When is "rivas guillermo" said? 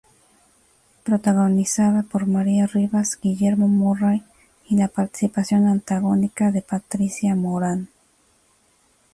2.65-3.67